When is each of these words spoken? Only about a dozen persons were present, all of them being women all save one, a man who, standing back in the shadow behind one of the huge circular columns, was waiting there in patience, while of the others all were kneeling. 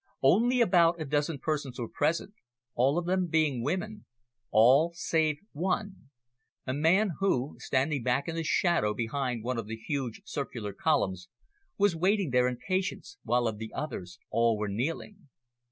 Only 0.23 0.61
about 0.61 0.99
a 0.99 1.05
dozen 1.05 1.37
persons 1.37 1.77
were 1.77 1.87
present, 1.87 2.33
all 2.73 2.97
of 2.97 3.05
them 3.05 3.27
being 3.27 3.63
women 3.63 4.05
all 4.49 4.93
save 4.95 5.37
one, 5.51 6.09
a 6.65 6.73
man 6.73 7.11
who, 7.19 7.57
standing 7.59 8.01
back 8.01 8.27
in 8.27 8.33
the 8.33 8.41
shadow 8.43 8.95
behind 8.95 9.43
one 9.43 9.59
of 9.59 9.67
the 9.67 9.77
huge 9.77 10.23
circular 10.25 10.73
columns, 10.73 11.29
was 11.77 11.95
waiting 11.95 12.31
there 12.31 12.47
in 12.47 12.57
patience, 12.57 13.19
while 13.21 13.47
of 13.47 13.59
the 13.59 13.71
others 13.75 14.17
all 14.31 14.57
were 14.57 14.67
kneeling. 14.69 15.29